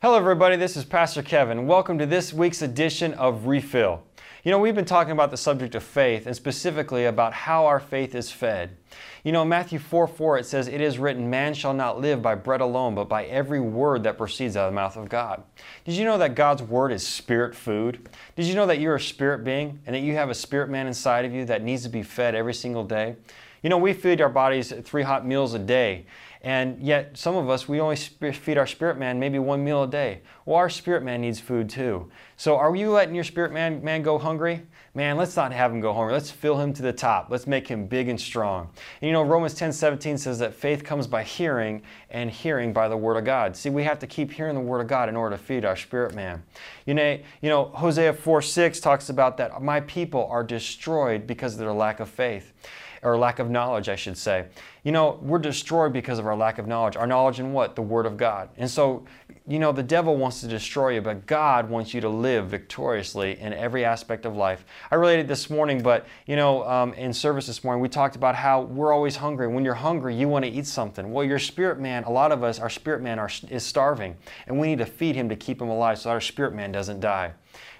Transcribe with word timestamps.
Hello, 0.00 0.14
everybody. 0.16 0.54
This 0.54 0.76
is 0.76 0.84
Pastor 0.84 1.24
Kevin. 1.24 1.66
Welcome 1.66 1.98
to 1.98 2.06
this 2.06 2.32
week's 2.32 2.62
edition 2.62 3.14
of 3.14 3.48
Refill. 3.48 4.00
You 4.44 4.52
know, 4.52 4.60
we've 4.60 4.76
been 4.76 4.84
talking 4.84 5.10
about 5.10 5.32
the 5.32 5.36
subject 5.36 5.74
of 5.74 5.82
faith 5.82 6.24
and 6.24 6.36
specifically 6.36 7.06
about 7.06 7.32
how 7.32 7.66
our 7.66 7.80
faith 7.80 8.14
is 8.14 8.30
fed. 8.30 8.76
You 9.24 9.32
know, 9.32 9.44
Matthew 9.44 9.78
4 9.78 10.06
4, 10.06 10.38
it 10.38 10.46
says, 10.46 10.68
It 10.68 10.80
is 10.80 10.98
written, 10.98 11.28
Man 11.28 11.54
shall 11.54 11.74
not 11.74 12.00
live 12.00 12.22
by 12.22 12.34
bread 12.34 12.60
alone, 12.60 12.94
but 12.94 13.08
by 13.08 13.24
every 13.26 13.60
word 13.60 14.04
that 14.04 14.18
proceeds 14.18 14.56
out 14.56 14.66
of 14.66 14.72
the 14.72 14.76
mouth 14.76 14.96
of 14.96 15.08
God. 15.08 15.42
Did 15.84 15.94
you 15.94 16.04
know 16.04 16.18
that 16.18 16.34
God's 16.34 16.62
word 16.62 16.92
is 16.92 17.06
spirit 17.06 17.54
food? 17.54 18.08
Did 18.36 18.46
you 18.46 18.54
know 18.54 18.66
that 18.66 18.80
you're 18.80 18.96
a 18.96 19.00
spirit 19.00 19.44
being 19.44 19.80
and 19.86 19.94
that 19.94 20.00
you 20.00 20.14
have 20.14 20.30
a 20.30 20.34
spirit 20.34 20.70
man 20.70 20.86
inside 20.86 21.24
of 21.24 21.32
you 21.32 21.44
that 21.46 21.62
needs 21.62 21.82
to 21.82 21.88
be 21.88 22.02
fed 22.02 22.34
every 22.34 22.54
single 22.54 22.84
day? 22.84 23.16
You 23.62 23.70
know, 23.70 23.78
we 23.78 23.92
feed 23.92 24.20
our 24.20 24.28
bodies 24.28 24.72
three 24.84 25.02
hot 25.02 25.26
meals 25.26 25.54
a 25.54 25.58
day. 25.58 26.06
And 26.42 26.80
yet, 26.80 27.16
some 27.16 27.34
of 27.34 27.50
us, 27.50 27.68
we 27.68 27.80
only 27.80 27.96
feed 27.96 28.58
our 28.58 28.66
spirit 28.66 28.96
man 28.96 29.18
maybe 29.18 29.40
one 29.40 29.64
meal 29.64 29.82
a 29.82 29.88
day. 29.88 30.22
Well, 30.44 30.56
our 30.56 30.70
spirit 30.70 31.02
man 31.02 31.20
needs 31.20 31.40
food 31.40 31.68
too. 31.68 32.10
So, 32.36 32.56
are 32.56 32.74
you 32.76 32.92
letting 32.92 33.16
your 33.16 33.24
spirit 33.24 33.52
man, 33.52 33.82
man 33.82 34.02
go 34.02 34.18
hungry? 34.18 34.62
Man, 34.94 35.16
let's 35.16 35.34
not 35.34 35.52
have 35.52 35.72
him 35.72 35.80
go 35.80 35.92
hungry. 35.92 36.12
Let's 36.12 36.30
fill 36.30 36.58
him 36.58 36.72
to 36.74 36.82
the 36.82 36.92
top. 36.92 37.26
Let's 37.28 37.48
make 37.48 37.66
him 37.66 37.86
big 37.86 38.08
and 38.08 38.20
strong. 38.20 38.70
And 39.00 39.06
you 39.06 39.12
know, 39.12 39.22
Romans 39.22 39.54
10 39.54 39.72
17 39.72 40.18
says 40.18 40.38
that 40.38 40.54
faith 40.54 40.84
comes 40.84 41.06
by 41.06 41.22
hearing, 41.22 41.82
and 42.10 42.30
hearing 42.30 42.72
by 42.72 42.88
the 42.88 42.96
Word 42.96 43.16
of 43.16 43.24
God. 43.24 43.56
See, 43.56 43.70
we 43.70 43.84
have 43.84 43.98
to 44.00 44.06
keep 44.06 44.32
hearing 44.32 44.54
the 44.54 44.60
Word 44.60 44.80
of 44.80 44.86
God 44.86 45.08
in 45.08 45.16
order 45.16 45.36
to 45.36 45.42
feed 45.42 45.64
our 45.64 45.76
spirit 45.76 46.14
man. 46.14 46.42
You 46.86 46.94
know, 46.94 47.18
you 47.40 47.48
know 47.48 47.66
Hosea 47.66 48.12
4 48.12 48.42
6 48.42 48.80
talks 48.80 49.08
about 49.08 49.36
that 49.38 49.62
my 49.62 49.80
people 49.80 50.26
are 50.30 50.44
destroyed 50.44 51.26
because 51.26 51.54
of 51.54 51.60
their 51.60 51.72
lack 51.72 52.00
of 52.00 52.08
faith 52.08 52.52
or 53.02 53.16
lack 53.18 53.38
of 53.38 53.50
knowledge, 53.50 53.88
I 53.88 53.96
should 53.96 54.16
say. 54.16 54.46
You 54.84 54.92
know, 54.92 55.18
we're 55.22 55.38
destroyed 55.38 55.92
because 55.92 56.18
of 56.18 56.26
our 56.26 56.36
lack 56.36 56.58
of 56.58 56.66
knowledge. 56.66 56.96
Our 56.96 57.06
knowledge 57.06 57.40
in 57.40 57.52
what? 57.52 57.76
The 57.76 57.82
Word 57.82 58.06
of 58.06 58.16
God. 58.16 58.48
And 58.56 58.70
so, 58.70 59.04
you 59.46 59.58
know, 59.58 59.72
the 59.72 59.82
devil 59.82 60.16
wants 60.16 60.40
to 60.40 60.48
destroy 60.48 60.90
you, 60.90 61.00
but 61.00 61.26
God 61.26 61.68
wants 61.68 61.92
you 61.92 62.00
to 62.00 62.08
live 62.08 62.46
victoriously 62.48 63.38
in 63.38 63.52
every 63.52 63.84
aspect 63.84 64.24
of 64.24 64.36
life. 64.36 64.64
I 64.90 64.94
related 64.94 65.28
this 65.28 65.50
morning, 65.50 65.82
but, 65.82 66.06
you 66.26 66.36
know, 66.36 66.64
um, 66.64 66.94
in 66.94 67.12
service 67.12 67.46
this 67.46 67.64
morning, 67.64 67.82
we 67.82 67.88
talked 67.88 68.16
about 68.16 68.34
how 68.34 68.62
we're 68.62 68.92
always 68.92 69.16
hungry. 69.16 69.46
When 69.48 69.64
you're 69.64 69.74
hungry, 69.74 70.14
you 70.14 70.28
want 70.28 70.44
to 70.44 70.50
eat 70.50 70.66
something. 70.66 71.12
Well, 71.12 71.24
your 71.24 71.38
spirit 71.38 71.78
man, 71.78 72.04
a 72.04 72.10
lot 72.10 72.32
of 72.32 72.42
us, 72.42 72.58
our 72.58 72.70
spirit 72.70 73.02
man 73.02 73.18
are, 73.18 73.30
is 73.50 73.64
starving, 73.64 74.16
and 74.46 74.58
we 74.58 74.68
need 74.68 74.78
to 74.78 74.86
feed 74.86 75.16
him 75.16 75.28
to 75.28 75.36
keep 75.36 75.60
him 75.60 75.68
alive 75.68 75.98
so 75.98 76.10
our 76.10 76.20
spirit 76.20 76.54
man 76.54 76.72
doesn't 76.72 77.00
die. 77.00 77.32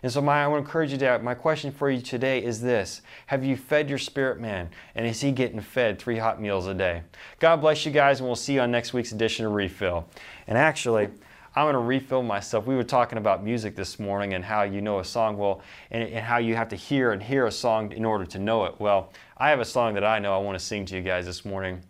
And 0.03 0.13
so, 0.13 0.21
my, 0.21 0.45
I 0.45 0.47
want 0.47 0.65
to 0.65 0.67
encourage 0.67 0.93
you 0.93 0.99
to. 0.99 1.19
My 1.19 1.35
question 1.35 1.73
for 1.73 1.91
you 1.91 2.01
today 2.01 2.43
is 2.43 2.61
this 2.61 3.03
Have 3.27 3.45
you 3.45 3.57
fed 3.57 3.89
your 3.89 3.99
spirit 3.99 4.41
man? 4.41 4.71
And 4.95 5.07
is 5.09 5.21
he 5.21 5.33
getting 5.33 5.61
fed 5.61 5.99
three 5.99 6.19
hot 6.19 6.41
meals 6.41 6.67
a 6.67 6.75
day? 6.75 7.03
God 7.39 7.61
bless 7.61 7.87
you 7.87 7.93
guys, 7.93 8.21
and 8.21 8.29
we'll 8.29 8.37
see 8.37 8.55
you 8.55 8.61
on 8.61 8.71
next 8.71 8.93
week's 8.93 9.13
edition 9.13 9.47
of 9.47 9.53
Refill. 9.53 10.07
And 10.47 10.59
actually, 10.59 11.09
I'm 11.57 11.65
going 11.65 11.75
to 11.75 11.81
refill 11.81 12.23
myself. 12.23 12.67
We 12.67 12.77
were 12.77 12.85
talking 12.85 13.19
about 13.19 13.43
music 13.43 13.75
this 13.75 13.99
morning 13.99 14.35
and 14.35 14.45
how 14.45 14.63
you 14.63 14.81
know 14.81 15.01
a 15.01 15.05
song 15.05 15.37
well, 15.37 15.63
and, 15.91 16.09
and, 16.09 16.25
how 16.25 16.39
you 16.39 16.55
have 16.55 16.69
to 16.69 16.77
hear 16.77 17.13
and 17.13 17.23
hear 17.23 17.47
a 17.47 17.53
song 17.53 17.91
in 17.93 18.05
order 18.05 18.27
to 18.27 18.39
know 18.39 18.65
it. 18.67 18.79
Well, 18.79 19.13
I 19.37 19.51
have 19.51 19.61
a 19.61 19.65
song 19.65 19.95
that 19.95 20.05
I 20.05 20.19
know 20.19 20.35
I 20.35 20.39
want 20.39 20.59
to 20.59 20.65
sing 20.65 20.85
to 20.87 20.97
you 20.97 21.03
guys 21.03 21.27
this 21.27 21.45
morning. 21.45 21.83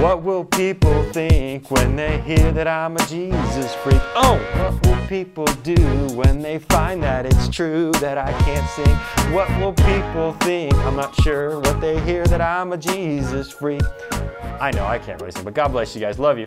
What 0.00 0.22
will 0.22 0.46
people 0.46 1.04
think 1.12 1.70
when 1.70 1.94
they 1.94 2.22
hear 2.22 2.52
that 2.52 2.66
I'm 2.66 2.96
a 2.96 3.06
Jesus 3.06 3.74
freak? 3.74 4.00
Oh, 4.14 4.40
what 4.56 4.86
will 4.86 5.06
people 5.08 5.44
do 5.62 5.76
when 6.14 6.40
they 6.40 6.58
find 6.58 7.02
that 7.02 7.26
it's 7.26 7.50
true 7.50 7.92
that 8.00 8.16
I 8.16 8.32
can't 8.44 8.66
sing? 8.70 8.96
What 9.34 9.50
will 9.60 9.74
people 9.74 10.32
think? 10.40 10.72
I'm 10.86 10.96
not 10.96 11.14
sure 11.22 11.60
what 11.60 11.82
they 11.82 12.00
hear 12.00 12.24
that 12.28 12.40
I'm 12.40 12.72
a 12.72 12.78
Jesus 12.78 13.50
freak. 13.52 13.82
I 14.58 14.70
know 14.70 14.86
I 14.86 14.98
can't 14.98 15.20
really 15.20 15.32
sing, 15.32 15.44
but 15.44 15.52
God 15.52 15.68
bless 15.68 15.94
you 15.94 16.00
guys. 16.00 16.18
Love 16.18 16.38
you. 16.38 16.46